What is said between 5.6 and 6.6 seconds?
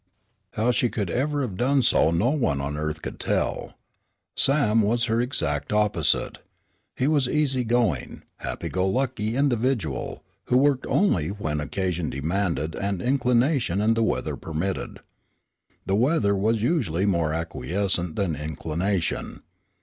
opposite.